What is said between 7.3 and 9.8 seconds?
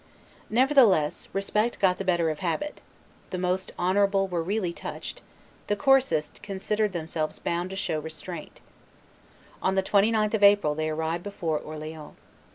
bound to show restraint. On